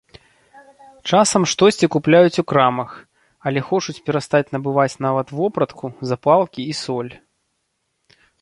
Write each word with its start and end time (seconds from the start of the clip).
Часам 1.17 1.43
штосьці 1.51 1.89
купляюць 1.95 2.41
у 2.43 2.45
крамах, 2.53 2.91
але 3.49 3.59
хочуць 3.69 3.97
перастаць 4.07 4.43
набываць 4.57 4.99
нават 5.09 5.27
вопратку, 5.41 5.85
запалкі 6.13 6.61
і 6.73 6.79
соль. 6.83 7.11